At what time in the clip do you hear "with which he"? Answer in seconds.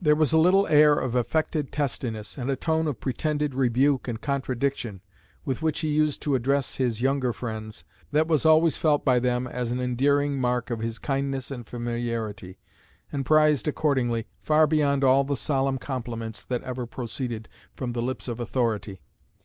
5.44-5.88